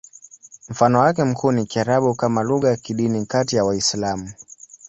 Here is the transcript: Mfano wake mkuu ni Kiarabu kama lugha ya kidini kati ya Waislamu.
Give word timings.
Mfano 0.69 0.99
wake 0.99 1.23
mkuu 1.23 1.51
ni 1.51 1.65
Kiarabu 1.65 2.15
kama 2.15 2.43
lugha 2.43 2.69
ya 2.69 2.77
kidini 2.77 3.25
kati 3.25 3.55
ya 3.55 3.63
Waislamu. 3.65 4.33